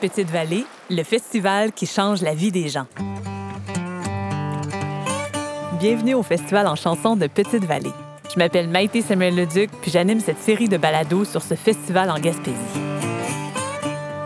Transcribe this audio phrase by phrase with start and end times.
[0.00, 2.86] Petite Vallée, le festival qui change la vie des gens.
[5.80, 7.90] Bienvenue au festival en chansons de Petite Vallée.
[8.32, 12.20] Je m'appelle Maïté Samuel Leduc, puis j'anime cette série de balados sur ce festival en
[12.20, 12.56] Gaspésie.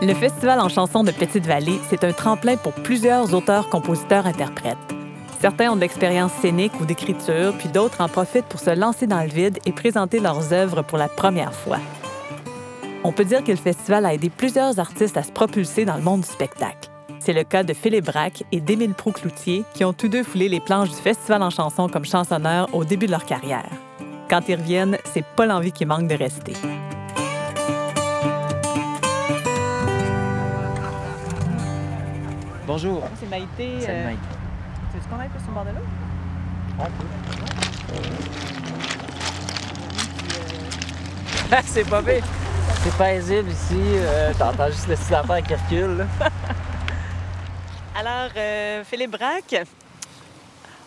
[0.03, 4.77] Le festival en chansons de Petite Vallée, c'est un tremplin pour plusieurs auteurs, compositeurs, interprètes.
[5.41, 9.21] Certains ont de l'expérience scénique ou d'écriture, puis d'autres en profitent pour se lancer dans
[9.21, 11.79] le vide et présenter leurs œuvres pour la première fois.
[13.05, 16.01] On peut dire que le festival a aidé plusieurs artistes à se propulser dans le
[16.01, 16.89] monde du spectacle.
[17.19, 20.61] C'est le cas de Philippe Braque et d'Émile Proux-Cloutier, qui ont tous deux foulé les
[20.61, 23.69] planches du festival en chanson comme chansonneurs au début de leur carrière.
[24.29, 26.53] Quand ils reviennent, c'est pas l'envie qui manque de rester.
[32.65, 33.03] Bonjour.
[33.19, 33.81] C'est Maïté.
[33.81, 34.21] C'est euh, Maïté.
[34.93, 35.83] Tu veux qu'on aille plus sur le bord de l'eau?
[41.65, 42.01] c'est pas.
[42.83, 43.79] C'est paisible ici.
[43.79, 46.05] euh, T'entends juste le petit affaire qui recule.
[47.95, 49.55] Alors, euh, Philippe Braque,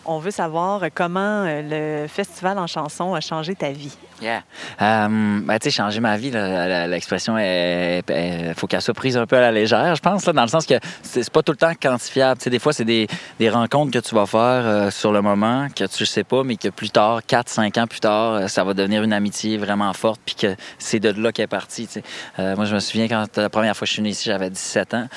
[0.05, 3.97] on veut savoir comment euh, le festival en chanson a changé ta vie.
[4.23, 4.43] Yeah.
[4.81, 5.09] Euh,
[5.43, 9.41] ben, tu sais, changer ma vie, l'expression, il faut qu'elle soit prise un peu à
[9.41, 12.39] la légère, je pense, là, dans le sens que c'est pas tout le temps quantifiable.
[12.39, 15.21] Tu sais, des fois, c'est des, des rencontres que tu vas faire euh, sur le
[15.21, 18.49] moment, que tu sais pas, mais que plus tard, 4, 5 ans plus tard, euh,
[18.49, 21.89] ça va devenir une amitié vraiment forte, puis que c'est de là qu'elle est partie.
[22.39, 24.95] moi, je me souviens quand la première fois que je suis venu ici, j'avais 17
[24.95, 25.09] ans.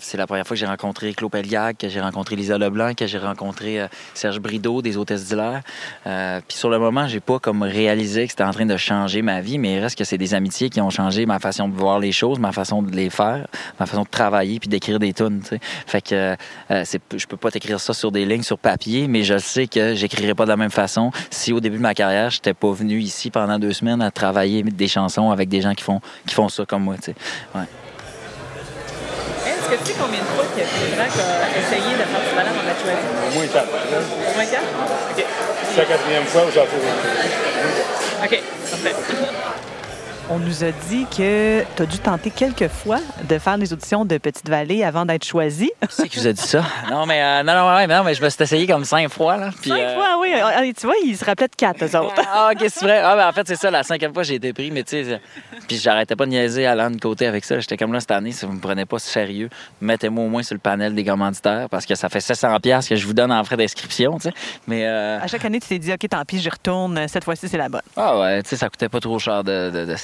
[0.00, 3.06] C'est la première fois que j'ai rencontré Claude Pelliac, que j'ai rencontré Lisa Leblanc, que
[3.06, 5.62] j'ai rencontré Serge Brideau, des hôtesses d'hilaire.
[6.04, 9.42] Puis sur le moment, j'ai pas comme réalisé que c'était en train de changer ma
[9.42, 11.98] vie, mais il reste que c'est des amitiés qui ont changé ma façon de voir
[11.98, 13.46] les choses, ma façon de les faire,
[13.78, 15.42] ma façon de travailler puis d'écrire des tunes.
[15.86, 16.36] Fait que
[16.70, 19.66] euh, c'est, je peux pas t'écrire ça sur des lignes sur papier, mais je sais
[19.66, 22.72] que j'écrirais pas de la même façon si au début de ma carrière, j'étais pas
[22.72, 26.34] venu ici pendant deux semaines à travailler des chansons avec des gens qui font qui
[26.34, 26.94] font ça comme moi.
[27.04, 27.60] Ouais.
[29.44, 32.34] Est-ce que tu sais combien de fois que Philippe Braque a essayé de faire du
[32.34, 33.04] ballon en choisi?
[33.28, 33.68] Au moins quatre.
[33.68, 34.64] Au moins quatre?
[35.10, 35.24] OK.
[35.72, 36.50] C'est la quatrième fois où
[38.20, 39.69] j'en fais OK, parfait.
[40.32, 44.04] On nous a dit que tu as dû tenter quelques fois de faire des auditions
[44.04, 45.72] de Petite Vallée avant d'être choisi.
[45.88, 46.62] C'est qui vous a dit ça?
[46.88, 49.36] Non, mais, euh, non, non, ouais, non, mais je me suis essayé comme cinq fois.
[49.36, 50.32] Là, puis, Cinq euh, fois, oui.
[50.40, 52.22] Ah, Tu vois, ils se rappelaient de quatre, eux autres.
[52.32, 53.00] Ah, ok, c'est vrai.
[53.04, 53.72] Ah, ben, en fait, c'est ça.
[53.72, 55.18] La cinquième fois, j'ai été pris, mais tu sais, euh,
[55.66, 57.58] puis j'arrêtais pas de niaiser Alan de côté avec ça.
[57.58, 59.48] J'étais comme là cette année, si vous me prenez pas sérieux,
[59.80, 62.94] mettez-moi au moins sur le panel des commanditaires parce que ça fait 700$ piastres que
[62.96, 64.34] je vous donne en frais d'inscription, tu sais.
[64.68, 67.08] Mais, euh, À chaque année, tu t'es dit, OK, tant pis, j'y retourne.
[67.08, 67.80] Cette fois-ci, c'est la bonne.
[67.96, 69.96] ah ouais, tu sais, ça coûtait pas trop cher de, de- de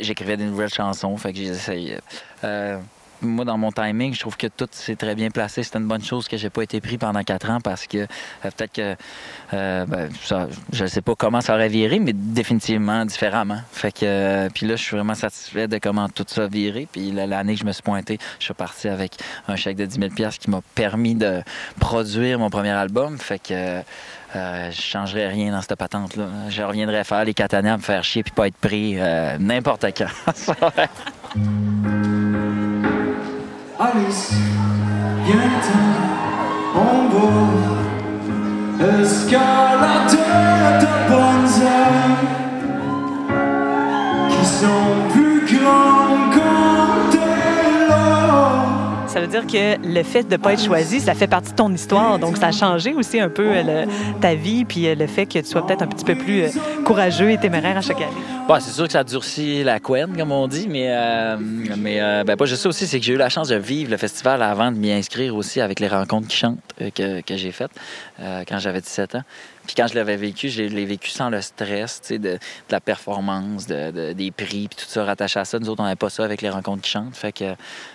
[0.00, 1.98] j'écrivais des nouvelles chansons, fait que j'ai essayé.
[2.44, 2.78] Euh,
[3.22, 5.62] moi, dans mon timing, je trouve que tout s'est très bien placé.
[5.62, 8.06] C'était une bonne chose que j'ai pas été pris pendant quatre ans parce que euh,
[8.42, 8.94] peut-être que
[9.54, 10.10] euh, ben,
[10.72, 13.60] je ne sais pas comment ça aurait viré, mais définitivement différemment.
[13.72, 16.86] Fait que puis là, je suis vraiment satisfait de comment tout ça a viré.
[16.92, 19.14] Puis la- l'année que je me suis pointé, je suis parti avec
[19.48, 21.40] un chèque de 10 000 pièces qui m'a permis de
[21.80, 23.18] produire mon premier album.
[23.18, 23.80] Fait que
[24.36, 26.26] euh, je changerais rien dans cette patente-là.
[26.48, 29.86] Je reviendrais faire les années à me faire chier puis pas être pris euh, n'importe
[29.96, 30.06] quand.
[33.78, 34.32] Alice,
[35.24, 35.78] viens-t'en,
[36.74, 37.28] on va
[39.02, 40.16] escalader
[40.80, 41.48] de bonnes
[44.30, 47.15] qui sont plus grandes quand
[49.26, 51.72] veut dire que le fait de ne pas être choisi, ça fait partie de ton
[51.72, 52.18] histoire.
[52.18, 53.86] Donc, ça a changé aussi un peu euh,
[54.20, 56.48] ta vie, puis euh, le fait que tu sois peut-être un petit peu plus euh,
[56.84, 58.12] courageux et téméraire à chaque année.
[58.48, 60.88] Bon, c'est sûr que ça durcit la couenne, comme on dit, mais,
[61.76, 63.96] mais euh, ben, juste ça aussi, c'est que j'ai eu la chance de vivre le
[63.96, 66.60] festival avant de m'y inscrire aussi avec les rencontres qui chantent
[66.94, 67.72] que, que j'ai faites
[68.18, 69.22] quand j'avais 17 ans.
[69.66, 72.38] Puis quand je l'avais vécu, je l'ai vécu sans le stress sais, de, de
[72.70, 75.58] la performance, de, de- des prix, puis tout ça rattaché à ça.
[75.58, 77.16] Nous autres, on n'avait pas ça avec les rencontres qui chantent.
[77.16, 77.44] Fait que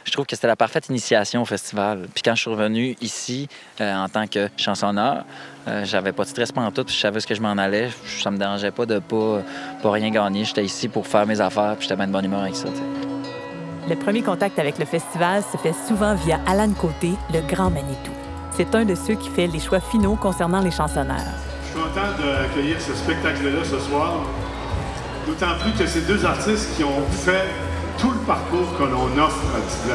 [0.04, 0.90] je trouve que c'était la parfaite
[1.36, 2.08] au festival.
[2.14, 3.48] Puis quand je suis revenu ici
[3.80, 5.24] euh, en tant que chansonneur,
[5.68, 7.90] euh, j'avais pas de stress pendant tout, puis je savais ce que je m'en allais.
[8.22, 9.42] Ça me dérangeait pas de pas,
[9.82, 10.44] pas rien gagner.
[10.44, 12.68] J'étais ici pour faire mes affaires, puis j'étais bien de bonne humeur avec ça.
[13.90, 18.12] Le premier contact avec le festival se fait souvent via Alan Côté, le grand Manitou.
[18.52, 21.18] C'est un de ceux qui fait les choix finaux concernant les chansonneurs.
[21.64, 24.22] Je suis content d'accueillir ce spectacle-là ce soir.
[25.26, 27.48] D'autant plus que c'est deux artistes qui ont fait
[28.00, 29.88] tout le parcours que l'on offre à Petite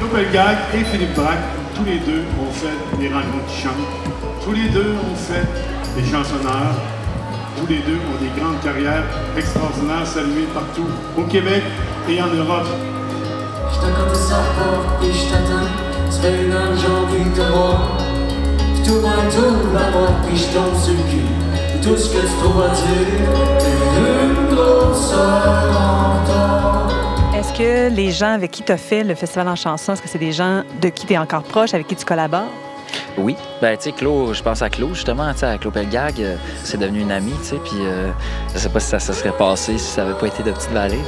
[0.00, 0.08] Vallée.
[0.10, 1.38] Claude Pelgag et Philippe Braque,
[1.74, 3.68] tous les deux ont fait des rencontres qui.
[4.44, 5.46] Tous les deux ont fait
[5.96, 6.74] des chansonneurs.
[7.58, 9.04] Tous les deux ont des grandes carrières
[9.36, 10.86] extraordinaires saluées partout
[11.16, 11.62] au Québec
[12.08, 12.66] et en Europe.
[13.72, 16.10] Je t'attends ça pas et je t'attends.
[16.10, 17.98] Ça fait une heure que j'ai envie de te voir.
[18.74, 19.56] Puis tout un tour
[19.92, 21.26] porte puis je tombe sur le cul.
[21.82, 23.18] Tout ce que tu trouves à dire,
[23.58, 23.66] t'es
[24.24, 26.77] une grosse en.
[27.38, 30.08] Est-ce que les gens avec qui tu as fait le festival en chanson, est-ce que
[30.08, 32.50] c'est des gens de qui tu es encore proche, avec qui tu collabores?
[33.16, 33.36] Oui.
[33.62, 36.34] Ben, tu sais, Claude, je pense à Claude, justement, tu sais, à Claude Pelgag, euh,
[36.64, 38.10] c'est devenu une amie, tu sais, puis euh,
[38.52, 40.72] je sais pas si ça se serait passé si ça avait pas été de Petite
[40.72, 40.98] Vallée.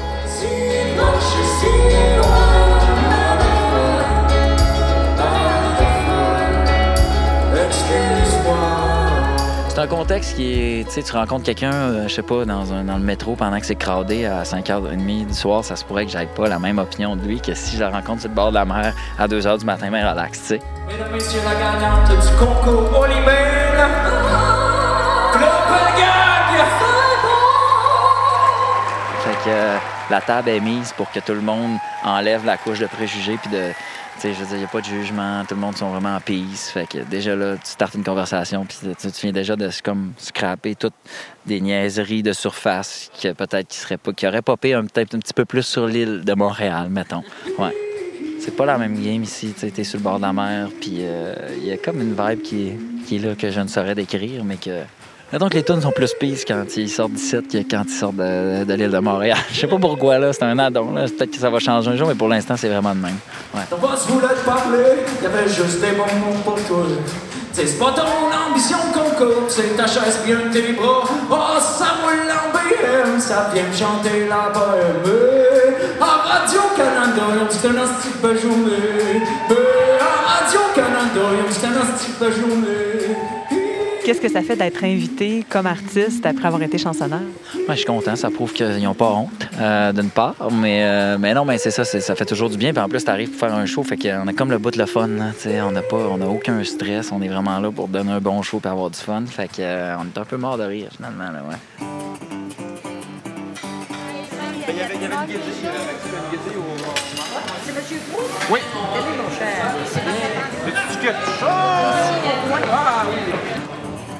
[9.80, 12.70] C'est un contexte qui est, tu sais, tu rencontres quelqu'un, euh, je sais pas, dans,
[12.70, 16.04] un- dans le métro pendant que c'est crowdé à 5h30 du soir, ça se pourrait
[16.04, 18.34] que j'aille pas la même opinion de lui que si je le rencontre sur le
[18.34, 20.60] bord de la mer à 2h du matin, mais relax, tu sais.
[20.86, 23.08] Mesdames, messieurs, la gagnante du concours Claude
[25.70, 26.66] Pelgag.
[29.24, 29.76] Fait que euh,
[30.10, 33.50] la table est mise pour que tout le monde enlève la couche de préjugés puis
[33.50, 33.70] de
[34.22, 36.20] je veux dire il y a pas de jugement, tout le monde sont vraiment en
[36.20, 36.70] peace.
[36.72, 40.74] Fait que déjà là tu startes une conversation puis tu, viens déjà de comme scraper
[40.74, 40.94] toutes
[41.46, 45.46] des niaiseries de surface que peut-être qui seraient pas qui auraient popé un petit peu
[45.46, 47.22] plus sur l'île de Montréal mettons.
[47.58, 47.74] Ouais.
[48.40, 50.98] C'est pas la même game ici, tu t'es sur le bord de la mer, puis
[51.00, 52.72] euh, il y a comme une vibe qui
[53.06, 54.82] qui est là que je ne saurais décrire, mais que
[55.38, 58.64] donc les tunes sont plus peace quand ils sortent d'ici que quand ils sortent de,
[58.64, 59.38] de l'île de Montréal.
[59.52, 60.92] Je sais pas pourquoi, là, c'est un addon.
[60.92, 61.02] Là.
[61.04, 63.18] Peut-être que ça va changer un jour, mais pour l'instant, c'est vraiment de même.
[63.54, 63.62] Ouais.
[63.70, 66.84] Ton boss voulait te parler, y'avait juste des bons mots pour toi.
[67.52, 71.02] C'est pas ton ambition qu'on coupe, c'est ta chaise bien tes bras.
[71.30, 75.02] Oh, ça roule en BM, ça vient me chanter la bohème.
[76.00, 79.22] En Radio-Canada, dit un hostie de journée.
[80.00, 83.39] En Radio-Canada, dit un hostie de journée.
[84.10, 87.20] Qu'est-ce que ça fait d'être invité comme artiste après avoir été chansonneur?
[87.54, 90.34] Ouais, je suis content, ça prouve qu'ils n'ont pas honte, euh, d'une part.
[90.50, 92.72] Mais, euh, mais non, mais c'est ça, c'est- ça fait toujours du bien.
[92.72, 94.78] Puis en plus, t'arrives pour faire un show, fait qu'on a comme le bout de
[94.78, 95.06] le fun.
[95.06, 95.30] là,
[95.64, 98.42] on n'a pas, on a aucun stress, on est vraiment là pour donner un bon
[98.42, 99.22] show et avoir du fun.
[99.26, 101.30] Fait que, euh, on est un peu mort de rire, finalement.
[101.30, 101.86] Là, ouais.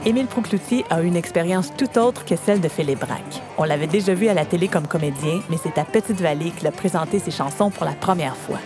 [0.07, 3.43] Émile Proucloutier a une expérience tout autre que celle de Philippe Braque.
[3.59, 6.71] On l'avait déjà vu à la télé comme comédien, mais c'est à Petite-Vallée qu'il a
[6.71, 8.59] présenté ses chansons pour la première fois.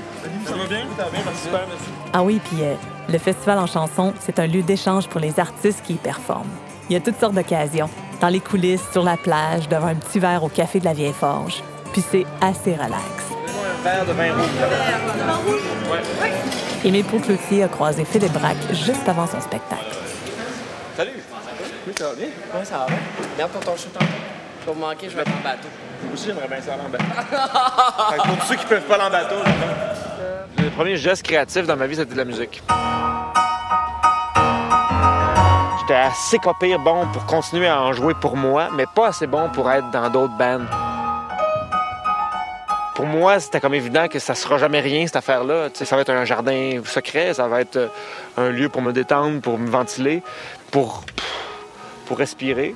[2.13, 2.75] Ah oui, puis euh,
[3.09, 6.51] le festival en chansons, c'est un lieu d'échange pour les artistes qui y performent.
[6.89, 7.91] Il y a toutes sortes d'occasions,
[8.21, 11.13] dans les coulisses, sur la plage, devant un petit verre au café de la Vieille
[11.13, 11.65] Forge.
[11.93, 13.05] Puis c'est assez relax.
[16.85, 19.94] Émile Proucloutier a croisé Philippe Braque juste avant son spectacle.
[20.96, 21.11] Salut!
[21.88, 22.26] Oui, ça va bien?
[22.26, 22.96] Ouais, ça va bien.
[23.35, 23.75] Regarde pour ton
[24.67, 25.69] vas me manquer, je vais être en bateau.
[26.05, 27.05] Moi aussi, j'aimerais bien ça aller en bateau.
[28.11, 29.35] Fait que pour tous ceux qui peuvent pas aller en bateau.
[30.58, 32.62] Le premier geste créatif dans ma vie, c'était de la musique.
[35.81, 39.50] J'étais assez pire bon pour continuer à en jouer pour moi, mais pas assez bon
[39.50, 40.64] pour être dans d'autres bands.
[42.94, 45.69] Pour moi, c'était comme évident que ça sera jamais rien, cette affaire-là.
[45.75, 47.88] Ça va être un jardin secret, ça va être euh,
[48.37, 50.23] un lieu pour me détendre, pour me ventiler,
[50.75, 51.05] pour,
[52.05, 52.75] pour respirer.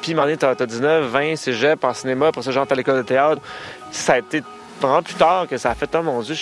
[0.00, 3.02] Puis, donné, t'as t'as 19, 20, cégep, en cinéma, pour ça, j'entre à l'école de
[3.02, 3.42] théâtre.
[3.90, 4.40] Ça a été
[4.80, 6.36] vraiment plus tard que ça a fait, oh mon Dieu,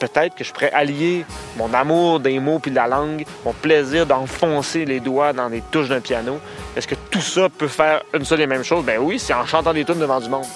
[0.00, 1.24] peut-être que je pourrais allier
[1.56, 5.62] mon amour des mots puis de la langue, mon plaisir d'enfoncer les doigts dans les
[5.70, 6.40] touches d'un piano.
[6.76, 8.84] Est-ce que tout ça peut faire une seule et même chose?
[8.84, 10.46] Ben oui, c'est en chantant des tunes devant du monde.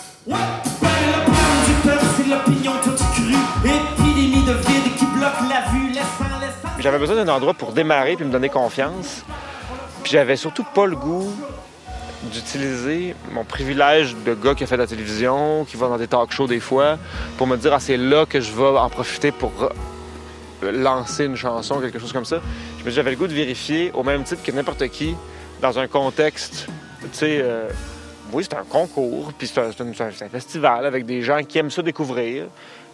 [6.86, 9.24] J'avais besoin d'un endroit pour démarrer puis me donner confiance.
[10.04, 11.34] Puis j'avais surtout pas le goût
[12.32, 16.06] d'utiliser mon privilège de gars qui a fait de la télévision, qui va dans des
[16.06, 16.96] talk shows des fois,
[17.38, 19.50] pour me dire ah c'est là que je vais en profiter pour
[20.62, 22.40] lancer une chanson, quelque chose comme ça.
[22.86, 25.16] J'avais le goût de vérifier au même titre que n'importe qui
[25.60, 26.68] dans un contexte,
[27.00, 27.40] tu sais.
[27.42, 27.68] euh,
[28.32, 31.82] oui, c'est un concours, puis c'est un, un festival avec des gens qui aiment ça
[31.82, 32.44] découvrir,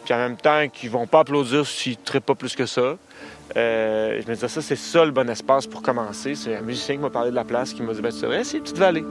[0.04, 2.96] puis en même temps qui vont pas applaudir s'ils ne pas plus que ça.
[3.56, 6.34] Euh, je me disais, ça, c'est ça le bon espace pour commencer.
[6.34, 8.44] C'est un musicien qui m'a parlé de la place, qui m'a dit, ben, c'est vrai,
[8.44, 9.04] c'est une petite vallée.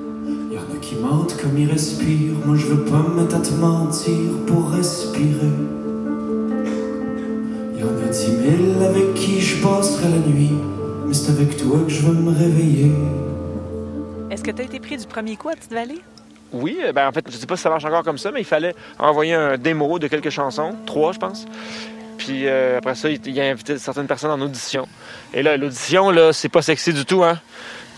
[0.51, 2.33] Y'en a qui mentent comme ils respirent.
[2.45, 4.13] Moi, je veux pas me mettre à te mentir
[4.47, 5.51] pour respirer.
[7.79, 10.51] Y'en a dix mille avec qui je passerai la nuit.
[11.05, 12.91] Mais c'est avec toi que je veux me réveiller.
[14.31, 16.01] Est-ce que tu as été pris du premier coup à Petite-Vallée?
[16.53, 18.41] Oui, euh, ben, en fait, je sais pas si ça marche encore comme ça, mais
[18.41, 21.45] il fallait envoyer un démo de quelques chansons, trois, je pense.
[22.17, 24.87] Puis euh, après ça, il, a invité certaines personnes en audition.
[25.33, 27.39] Et là, l'audition, là, c'est pas sexy du tout, hein.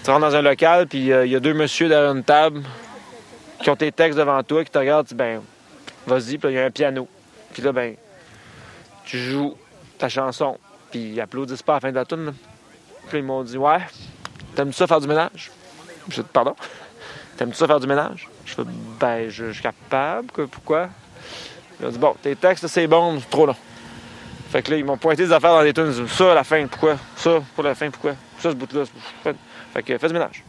[0.04, 2.62] Tu rentres dans un local, puis euh, il y a deux messieurs derrière une table
[3.62, 5.42] qui ont tes textes devant toi, qui te regardent, tu ben,
[6.06, 7.08] vas-y, puis il y a un piano.
[7.54, 7.96] Puis là, ben,
[9.06, 9.58] tu joues
[9.98, 10.58] ta chanson,
[10.92, 12.34] puis ils applaudissent pas à la fin de la tune.
[13.10, 13.80] Puis ils m'ont dit, ouais,
[14.56, 15.52] t'aimes-tu ça faire du ménage?
[16.32, 16.56] Pardon?
[17.38, 18.28] T'aimes-tu ça faire du ménage?
[18.58, 18.70] Je fais,
[19.00, 20.90] ben, je, je suis capable, que- pourquoi?
[21.80, 23.56] Ils ont dit Bon, tes textes, c'est bon, c'est trop long.
[24.52, 25.92] Fait que là, ils m'ont pointé des affaires dans les tunes.
[25.98, 26.98] Ils Ça, à la fin, pourquoi?
[27.16, 28.12] Ça, pour la fin, pourquoi?
[28.40, 28.84] Ça, ce bout-là.
[29.24, 29.34] c'est-
[29.74, 30.44] Fait que fais du ménage.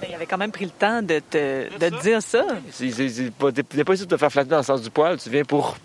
[0.00, 2.44] Ben, il avait quand même pris le temps de te, de te dire ça.
[2.70, 3.48] C'est- c'est pas-
[3.94, 5.16] ici de te faire flatter dans le sens du poil.
[5.18, 5.76] Tu viens pour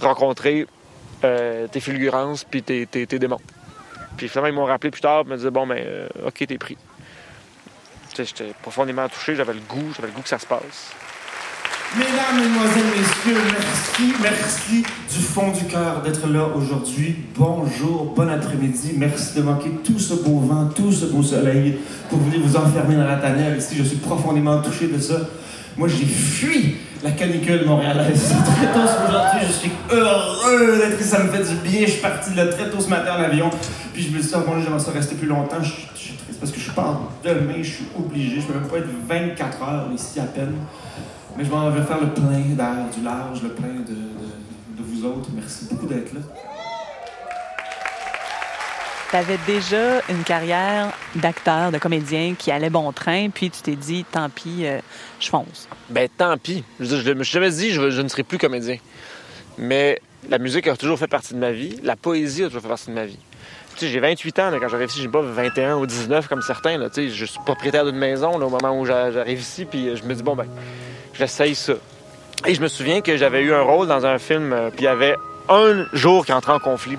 [0.00, 0.66] rencontrer
[1.24, 3.40] euh, tes fulgurances puis tes, tes, tes démons.
[4.18, 6.58] Puis finalement, ils m'ont rappelé plus tard et me disaient Bon, ben, euh, OK, t'es
[6.58, 6.76] pris.
[8.24, 9.36] J'étais profondément touché.
[9.36, 10.94] J'avais le goût, j'avais le goût que ça se passe.
[11.96, 17.16] Mesdames, Mesdemoiselles, Messieurs, merci, merci du fond du cœur d'être là aujourd'hui.
[17.36, 18.94] Bonjour, bon après-midi.
[18.96, 21.78] Merci de manquer tout ce beau vent, tout ce beau soleil
[22.10, 23.56] pour venir vous enfermer dans la tanière.
[23.56, 25.20] Ici, je suis profondément touché de ça.
[25.76, 29.46] Moi, j'ai fui la canicule montréalaise très tôt aujourd'hui.
[29.46, 31.08] Je suis heureux d'être ici.
[31.08, 31.82] Ça me fait du bien.
[31.82, 33.50] Je suis parti là très tôt ce matin en avion.
[33.94, 35.62] Puis je me suis dit, oh, bon, j'aimerais ça rester plus longtemps.
[35.62, 35.70] Je
[36.36, 37.62] suis triste parce que je pars demain.
[37.62, 38.40] Je suis obligé.
[38.40, 40.54] Je peux même pas être 24 heures ici à peine.
[41.36, 44.82] Mais je m'en vais faire le plein d'air du large, le plein de, de- de
[44.82, 45.28] vous autres.
[45.34, 46.20] Merci beaucoup d'être là.
[49.10, 53.76] Tu avais déjà une carrière d'acteur, de comédien qui allait bon train, puis tu t'es
[53.76, 54.80] dit, tant pis, euh,
[55.20, 55.68] je fonce.
[55.90, 56.64] Ben, tant pis.
[56.80, 58.78] Je, me suis jamais dit, je, je ne serai plus comédien.
[59.58, 61.76] Mais la musique a toujours fait partie de ma vie.
[61.84, 63.18] La poésie a toujours fait partie de ma vie.
[63.80, 65.00] J'ai 28 ans là, quand j'arrive ici.
[65.02, 66.78] J'ai pas 21 ou 19 comme certains.
[66.78, 69.64] Là, je suis propriétaire d'une maison là, au moment où j'a- j'arrive ici.
[69.64, 70.46] Puis euh, je me dis, bon, ben,
[71.14, 71.74] j'essaye ça.
[72.46, 74.52] Et je me souviens que j'avais eu un rôle dans un film.
[74.52, 75.16] euh, puis il y avait
[75.48, 76.98] un jour qui entrait en conflit.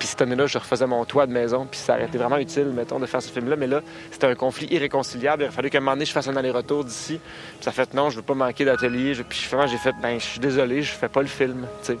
[0.00, 2.68] Puis cette année-là, je refaisais mon toit de maison, puis ça aurait été vraiment utile,
[2.74, 3.54] mettons, de faire ce film-là.
[3.56, 5.42] Mais là, c'était un conflit irréconciliable.
[5.42, 7.20] Il a fallu qu'à un moment donné, je fasse un aller-retour d'ici.
[7.56, 9.12] Puis ça fait non, je veux pas manquer d'atelier.
[9.28, 11.98] Puis finalement, j'ai fait, ben, je suis désolé, je fais pas le film, tu sais.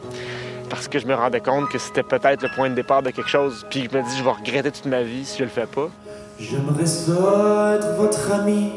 [0.70, 3.28] Parce que je me rendais compte que c'était peut-être le point de départ de quelque
[3.28, 3.66] chose.
[3.68, 5.90] Puis je me dis, je vais regretter toute ma vie si je le fais pas.
[6.38, 8.72] J'aimerais ça être votre ami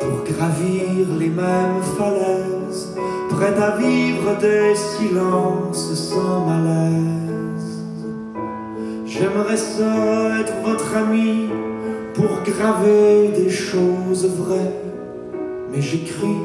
[0.00, 2.96] pour gravir les mêmes falaises,
[3.30, 7.29] prêt à vivre des silences sans malaise.
[9.10, 11.48] J'aimerais ça être votre ami
[12.14, 14.72] pour graver des choses vraies,
[15.72, 16.38] mais j'écris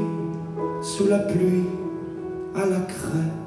[0.82, 1.66] sous la pluie
[2.56, 3.45] à la craie.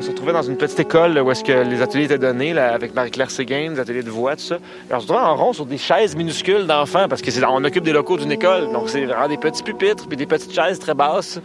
[0.00, 2.94] On se retrouvait dans une petite école où est-ce que les ateliers étaient donnés avec
[2.94, 4.54] Marie-Claire Séguin, des ateliers de voix, tout ça.
[4.54, 7.62] Et on se retrouvait en rond sur des chaises minuscules d'enfants parce que c'est on
[7.64, 8.72] occupe des locaux d'une école.
[8.72, 11.38] Donc c'est vraiment des petits pupitres puis des petites chaises très basses.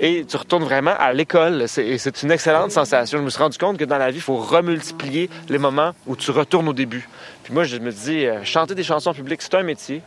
[0.00, 1.66] Et tu retournes vraiment à l'école.
[1.66, 3.20] C'est c'est une excellente sensation.
[3.20, 6.14] Je me suis rendu compte que dans la vie, il faut remultiplier les moments où
[6.14, 7.08] tu retournes au début.
[7.42, 10.02] Puis moi, je me dis, euh, chanter des chansons publiques, c'est un métier.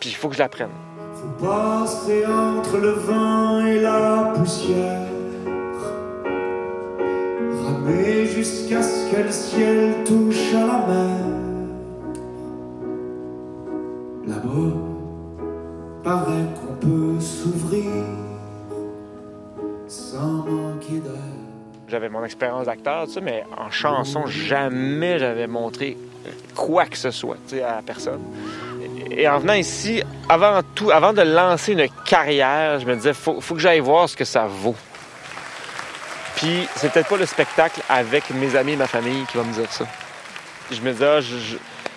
[0.00, 0.68] Puis il faut que je l'apprenne.
[1.38, 5.13] Faut entre le vent et la poussière.
[8.44, 11.16] Jusqu'à ce que le ciel touche à la mer.
[14.26, 14.76] Là-bas,
[16.02, 17.90] paraît qu'on peut s'ouvrir
[19.88, 21.12] sans manquer d'air.
[21.88, 25.96] J'avais mon expérience d'acteur, tu sais, mais en chanson, jamais j'avais montré
[26.54, 28.20] quoi que ce soit tu sais, à personne.
[29.10, 33.40] Et en venant ici, avant tout, avant de lancer une carrière, je me disais, faut,
[33.40, 34.74] faut que j'aille voir ce que ça vaut.
[36.44, 39.52] Puis c'est peut-être pas le spectacle avec mes amis et ma famille qui va me
[39.54, 39.86] dire ça.
[40.70, 41.20] Je me disais, ah,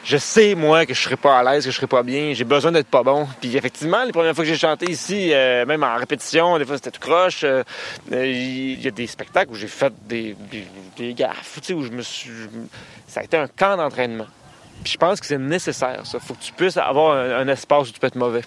[0.06, 2.46] je, sais, moi, que je serai pas à l'aise, que je serai pas bien, j'ai
[2.46, 3.27] besoin d'être pas bon.
[3.42, 6.77] Puis effectivement, les premières fois que j'ai chanté ici, euh, même en répétition, des fois
[6.77, 7.42] c'était tout croche.
[7.44, 7.62] euh,
[8.10, 12.01] Il y a des spectacles où j'ai fait des, des, des gaffes, où je me
[12.01, 12.32] suis.
[13.06, 14.27] Ça a été un camp d'entraînement.
[14.82, 16.20] Puis je pense que c'est nécessaire, ça.
[16.22, 18.44] Faut que tu puisses avoir un espace où tu peux être mauvais.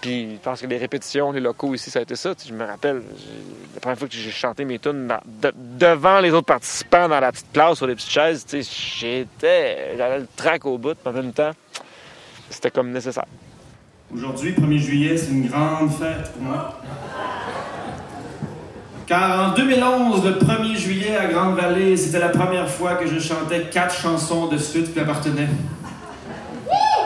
[0.00, 2.32] Puis je pense que les répétitions, les locaux ici, ça a été ça.
[2.46, 3.02] Je me rappelle,
[3.74, 5.12] la première fois que j'ai chanté mes tunes
[5.78, 9.96] devant les autres participants dans la petite classe sur les petites chaises, j'étais.
[9.96, 11.50] J'avais le trac au bout, puis en même temps,
[12.48, 13.26] c'était comme nécessaire.
[14.14, 16.80] Aujourd'hui, 1er juillet, c'est une grande fête pour moi.
[19.06, 23.64] Car en 2011, le 1er juillet à Grande-Vallée, c'était la première fois que je chantais
[23.64, 25.48] quatre chansons de suite qui appartenaient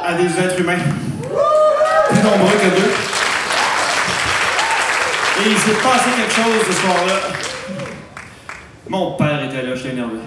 [0.04, 0.78] à des êtres humains.
[2.23, 2.93] Nombreux que deux.
[5.41, 7.14] Et il s'est passé quelque chose ce soir-là.
[8.88, 10.19] Mon père était là, j'étais énervé.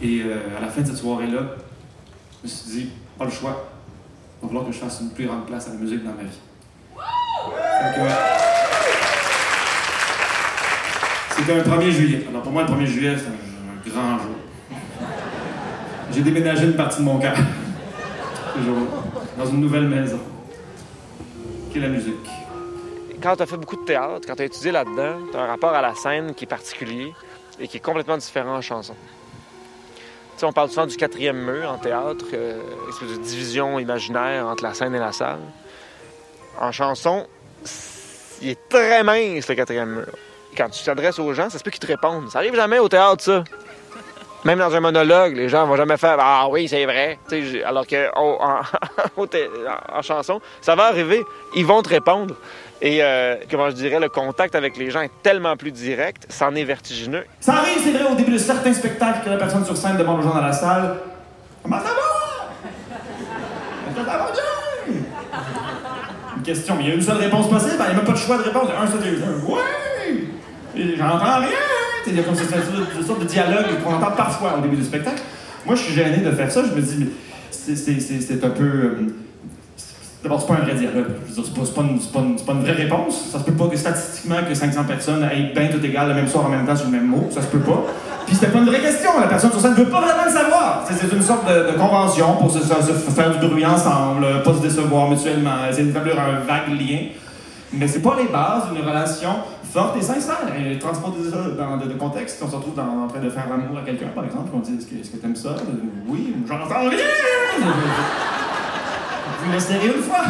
[0.00, 1.40] Et euh, à la fin de cette soirée-là,
[2.42, 3.70] je me suis dit, pas le choix.
[4.40, 6.22] Il va falloir que je fasse une plus grande place à la musique dans ma
[6.22, 6.38] vie.
[6.94, 8.00] Que,
[11.38, 12.26] C'était un 1er juillet.
[12.28, 14.36] Alors pour moi, le 1er juillet, c'est un, un grand jour.
[16.12, 17.34] J'ai déménagé une partie de mon cœur.
[18.54, 19.09] Ce jour-là.
[19.40, 20.20] Dans une nouvelle maison.
[21.72, 22.28] Qui est la musique?
[23.22, 25.46] quand tu as fait beaucoup de théâtre, quand tu as étudié là-dedans, tu as un
[25.46, 27.14] rapport à la scène qui est particulier
[27.58, 28.94] et qui est complètement différent en chanson.
[30.34, 34.46] Tu sais, on parle souvent du quatrième mur en théâtre, euh, espèce de division imaginaire
[34.46, 35.40] entre la scène et la salle.
[36.58, 37.26] En chanson,
[38.42, 40.08] il est très mince, le quatrième mur.
[40.54, 42.30] Quand tu t'adresses aux gens, ça se peut qu'ils te répondent.
[42.30, 43.44] Ça arrive jamais au théâtre, ça.
[44.44, 47.18] Même dans un monologue, les gens vont jamais faire Ah oui, c'est vrai.
[47.66, 51.24] alors que en, chanson, ça va arriver.
[51.54, 52.34] Ils vont te répondre.
[52.80, 56.54] Et euh, comment je dirais, le contact avec les gens est tellement plus direct, c'en
[56.54, 57.24] est vertigineux.
[57.38, 60.20] Ça arrive, c'est vrai, au début de certains spectacles, que la personne sur scène demande
[60.20, 60.96] aux gens dans la salle
[61.62, 62.70] Comment ça va?
[63.94, 64.94] Que ça va bien
[66.38, 68.06] Une question, mais il y a une seule réponse possible, ben, il n'y a même
[68.06, 68.68] pas de choix de réponse.
[68.70, 69.46] Un, seul, un.
[69.46, 70.28] Oui
[70.96, 72.14] J'entends rien Cette,
[72.96, 75.22] cette sorte de dialogue qu'on entend parfois au début du spectacle.
[75.66, 76.62] Moi, je suis gêné de faire ça.
[76.64, 77.08] Je me dis,
[77.50, 78.64] c'est un peu.
[78.64, 79.14] Euh,
[80.22, 81.06] D'abord, c'est pas un vrai dialogue.
[81.28, 81.82] C'est pas,
[82.46, 83.30] pas, une vraie réponse.
[83.32, 86.28] Ça se peut pas que statistiquement que 500 personnes aient bien tout égal le même
[86.28, 87.28] soir en même temps sur le même mot.
[87.30, 87.86] Ça se peut pas.
[88.26, 89.18] Puis c'était pas une vraie question.
[89.18, 90.86] La personne sur scène ne veut pas vraiment le savoir.
[90.88, 95.66] C'est une sorte de, convention pour se, faire du bruit ensemble, pas se décevoir mutuellement,
[95.70, 96.98] essayer d'établir un vague lien.
[97.72, 99.30] Mais c'est pas les bases d'une relation
[99.62, 100.38] forte et sincère.
[100.58, 103.82] Et transporter ça dans de, contexte, on se retrouve en train de faire l'amour à
[103.82, 105.56] quelqu'un, par exemple, on dit Est-ce que tu aimes ça?
[106.08, 106.98] Oui, j'en entends rien
[109.42, 110.24] vous l'essayez une fois.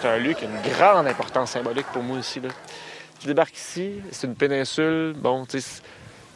[0.00, 2.40] C'est un lieu qui a une grande importance symbolique pour moi aussi.
[2.40, 2.50] Là.
[3.22, 5.14] Je débarque ici, c'est une péninsule.
[5.16, 5.82] Bon, tu sais,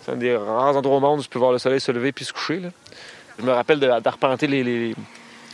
[0.02, 2.12] c'est un des rares endroits au monde où je peux voir le soleil se lever
[2.12, 2.62] puis se coucher.
[3.38, 4.94] Je me rappelle d'arpenter les,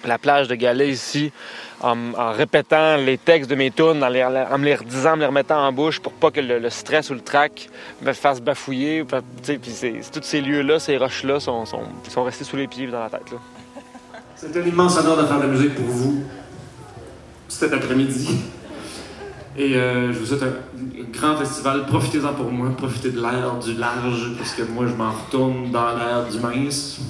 [0.08, 1.32] la plage de Galets ici
[1.80, 5.66] en, répétant les textes de mes tunes, en, me les redisant, en me les remettant
[5.66, 7.68] en bouche pour pas que le, stress ou le trac
[8.02, 9.04] me fasse bafouiller.
[9.04, 9.70] Puis
[10.12, 13.34] tous ces lieux-là, ces roches-là sont, sont, sont, restés sous les pieds dans la tête.
[14.34, 16.24] C'est un immense honneur de faire de la musique pour vous
[17.48, 18.40] cet après-midi.
[19.56, 21.86] Et euh, je vous souhaite un grand festival.
[21.86, 22.70] Profitez-en pour moi.
[22.76, 27.00] Profitez de l'air du large, parce que moi, je m'en retourne dans l'air du mince.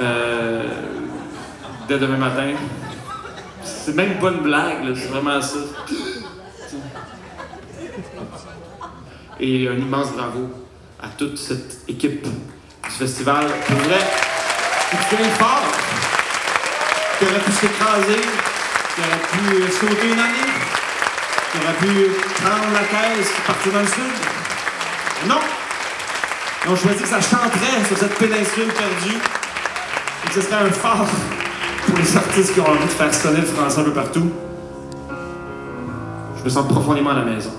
[0.00, 0.66] Euh,
[1.88, 2.52] dès demain matin.
[3.62, 5.58] C'est même pas une blague, c'est vraiment ça.
[9.40, 10.50] Et un immense bravo
[11.02, 13.46] à toute cette équipe du festival.
[13.66, 14.00] Pour vrai,
[14.90, 15.62] c'est fort
[17.18, 18.20] qui aurait pu s'écraser,
[18.94, 20.50] qui aurait pu euh, sauter une année,
[21.52, 22.10] qui aurait pu
[22.42, 25.28] prendre la caisse et partir dans le sud.
[25.28, 25.40] Non!
[26.64, 29.18] Ils ont choisi que ça chanterait sur cette péninsule perdue
[30.24, 31.06] et que ce serait un phare
[31.94, 34.28] pour les artistes qui ont envie de faire sonner le français un peu partout.
[36.38, 37.50] Je me sens profondément à la maison.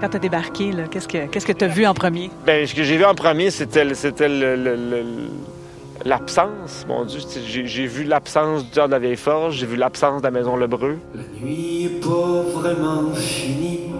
[0.00, 2.30] Quand tu as débarqué, qu'est-ce que tu as vu en premier?
[2.44, 5.06] Bien, ce que j'ai vu en premier, c'était le, le,
[6.04, 10.26] l'absence, mon Dieu, j'ai vu l'absence du de la Vieille Forge, j'ai vu l'absence de
[10.26, 10.98] la Maison Lebreu.
[11.14, 13.92] La nuit est pas vraiment finie,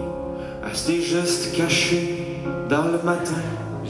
[0.65, 2.39] assez juste cachée
[2.69, 3.37] dans le matin.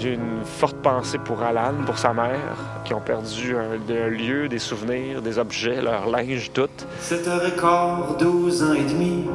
[0.01, 4.59] J'ai une forte pensée pour Alan, pour sa mère, qui ont perdu un, lieu, des
[4.59, 6.71] souvenirs, des objets, leur linge, tout.
[7.03, 9.27] 7h15, 12 ans et demi,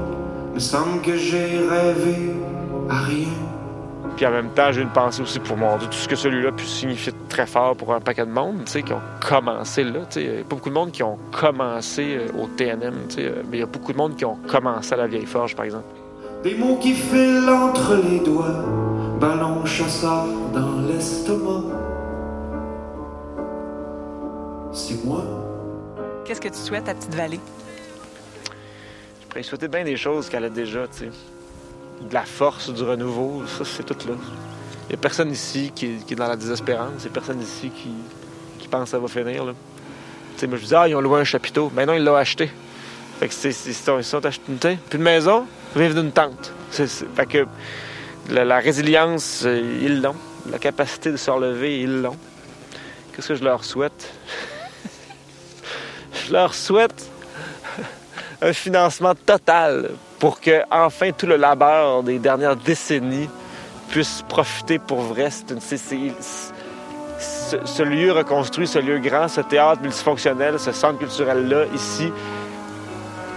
[0.56, 2.34] me semble que j'ai rêvé
[2.90, 3.28] à rien.
[4.16, 6.52] Puis en même temps, j'ai une pensée aussi pour mon Dieu, tout ce que celui-là
[6.52, 10.00] pu signifier très fort pour un paquet de monde, tu sais, qui ont commencé là.
[10.10, 13.08] Tu sais, il n'y a pas beaucoup de monde qui ont commencé euh, au TNM,
[13.10, 15.28] tu sais, mais il y a beaucoup de monde qui ont commencé à la Vieille
[15.28, 15.86] Forge, par exemple.
[16.44, 18.66] Des mots qui filent entre les doigts,
[19.20, 21.64] ballon chasseur dans l'estomac.
[24.72, 25.24] C'est moi.
[26.26, 27.40] Qu'est-ce que tu souhaites à Petite Vallée?
[29.22, 31.12] Je pourrais souhaiter bien des choses qu'elle a déjà, tu sais
[32.02, 34.16] de la force, du renouveau, ça, c'est tout là.
[34.88, 36.94] Il n'y a personne ici qui est, dans la désespérance.
[37.00, 39.46] Il n'y a personne ici qui, pense que ça va finir.
[39.46, 39.54] Là.
[40.38, 41.72] sais, moi, je dis, ah, ils ont loué un chapiteau.
[41.76, 42.52] Mais non, ils l'ont acheté.
[43.20, 44.78] Fait que c'est, ils sont achetés une tente.
[44.90, 46.52] Puis une maison, ils vivent d'une tente.
[46.70, 47.46] fait que
[48.30, 50.16] la, résilience, euh, ils l'ont.
[50.52, 52.18] La capacité de se relever, ils l'ont.
[53.14, 54.14] Qu'est-ce que je leur souhaite?
[56.28, 57.10] je leur souhaite
[58.42, 63.30] un financement total pour que enfin tout le labeur des dernières décennies
[63.90, 65.30] puisse profiter pour vrai.
[65.32, 66.14] C'est une,
[67.20, 72.12] ce, lieu reconstruit, ce lieu grand, ce théâtre multifonctionnel, ce centre culturel-là, ici,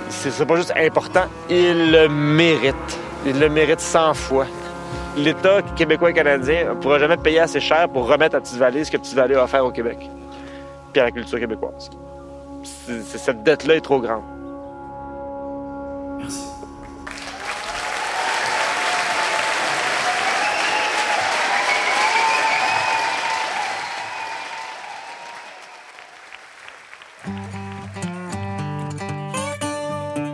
[0.09, 2.75] c'est pas juste important, il le mérite.
[3.27, 4.47] Il le mérite 100 fois.
[5.19, 8.91] L'État québécois et canadien ne pourra jamais payer assez cher pour remettre à Petite-Vallée ce
[8.93, 9.99] que Petite-Vallée a offert au Québec,
[10.93, 11.91] puis à la culture québécoise.
[12.63, 14.23] cette dette-là est trop grande.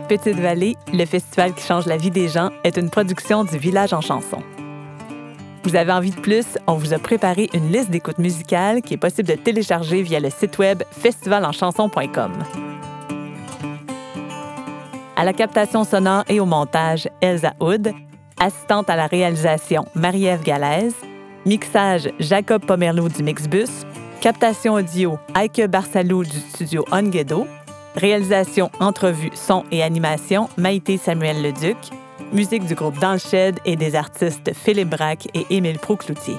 [0.07, 3.91] Petite Vallée, le festival qui change la vie des gens, est une production du Village
[3.91, 4.43] en chanson.
[5.65, 6.45] Vous avez envie de plus?
[6.67, 10.29] On vous a préparé une liste d'écoutes musicales qui est possible de télécharger via le
[10.29, 12.33] site web festivalenchanson.com.
[15.15, 17.91] À la captation sonore et au montage, Elsa Hood.
[18.39, 20.95] Assistante à la réalisation, Marie-Ève Galaise.
[21.47, 23.85] Mixage, Jacob Pomerleau du Mixbus.
[24.21, 27.47] Captation audio, Aike Barsalou du studio Onguedo.
[27.95, 31.77] Réalisation, entrevue, son et animation, Maïté Samuel Leduc.
[32.33, 33.17] Musique du groupe Dans
[33.65, 36.35] et des artistes Philippe Braque et Émile Procloutier.